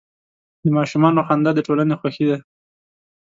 [0.63, 2.37] د ماشومانو خندا د ټولنې خوښي ده.